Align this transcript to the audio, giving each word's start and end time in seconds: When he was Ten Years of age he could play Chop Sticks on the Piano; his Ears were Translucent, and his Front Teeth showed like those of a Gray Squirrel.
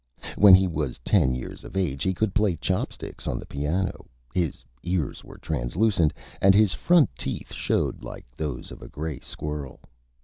When 0.35 0.55
he 0.55 0.67
was 0.67 0.97
Ten 1.05 1.35
Years 1.35 1.63
of 1.63 1.77
age 1.77 2.01
he 2.01 2.15
could 2.15 2.33
play 2.33 2.55
Chop 2.55 2.91
Sticks 2.91 3.27
on 3.27 3.37
the 3.39 3.45
Piano; 3.45 4.07
his 4.33 4.63
Ears 4.81 5.23
were 5.23 5.37
Translucent, 5.37 6.11
and 6.41 6.55
his 6.55 6.73
Front 6.73 7.11
Teeth 7.19 7.53
showed 7.53 8.03
like 8.03 8.25
those 8.35 8.71
of 8.71 8.81
a 8.81 8.87
Gray 8.89 9.19
Squirrel. 9.19 9.79